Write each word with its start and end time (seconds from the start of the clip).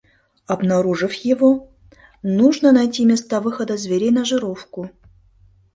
Обнаружив 0.47 1.13
его, 1.13 1.69
нужно 2.23 2.71
найти 2.71 3.05
места 3.05 3.39
выхода 3.39 3.77
зверей 3.77 4.09
на 4.09 4.25
жировку. 4.25 4.89